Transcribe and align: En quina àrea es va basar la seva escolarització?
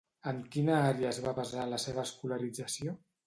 En 0.29 0.37
quina 0.55 0.77
àrea 0.85 1.09
es 1.11 1.19
va 1.27 1.35
basar 1.41 1.67
la 1.75 1.81
seva 1.85 2.07
escolarització? 2.09 2.97